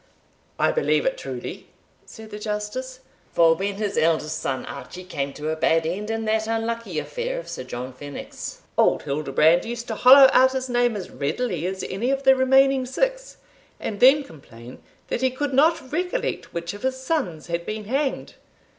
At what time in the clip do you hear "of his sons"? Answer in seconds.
16.73-17.45